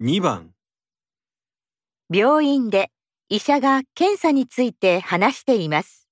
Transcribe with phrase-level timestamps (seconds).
[0.00, 0.52] 2番
[2.12, 2.90] 病院で
[3.28, 6.06] 医者が検査について話しています。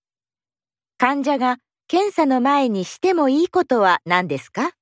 [0.98, 4.72] 患者が検査の前にしてもいいことは何ですか？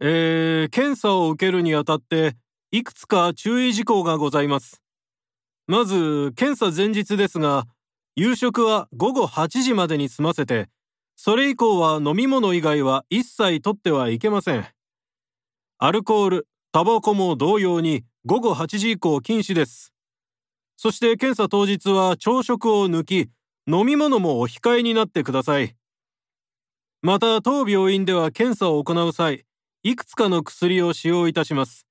[0.00, 2.36] えー、検査を受けるにあたって
[2.72, 4.80] いくつか注意事項がございます。
[5.66, 7.66] まず検査前日ですが
[8.16, 10.68] 夕食は午後8時までに済ませて
[11.16, 14.66] それ以降は飲み物以外は一切取ってはいけません。
[15.78, 19.92] アルコール、タバコも同様に午後8時以降禁止です。
[20.78, 23.30] そして検査当日は朝食を抜き
[23.66, 25.76] 飲み物もお控えになってください。
[27.02, 29.44] また当病院では検査を行う際
[29.82, 31.86] いくつかの薬を使用いたします。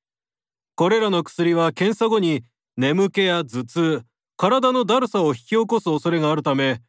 [0.76, 2.44] これらの薬は検査後に
[2.78, 4.04] 眠気や頭痛、
[4.38, 6.82] 体のだるさを引き起こす恐れがあるため、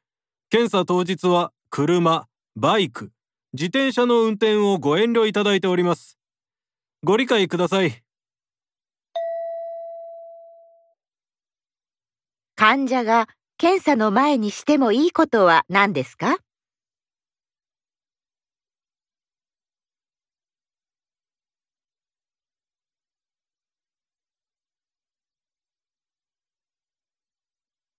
[0.51, 3.12] 検査当日は車、バイク、
[3.55, 6.19] 自転車の運転をご遠慮いただいております。
[7.03, 8.03] ご理解ください。
[12.57, 13.27] 患者が
[13.57, 16.37] 検査の前にしてもいいことは何ですか？